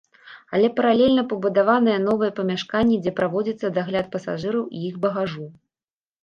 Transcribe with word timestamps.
Але 0.59 0.67
паралельна 0.77 1.23
пабудаваныя 1.33 1.99
новыя 2.05 2.31
памяшканні, 2.39 2.97
дзе 3.03 3.13
праводзіцца 3.19 3.71
дагляд 3.77 4.09
пасажыраў 4.17 4.63
і 4.79 4.83
іх 4.91 4.99
багажу. 5.07 5.45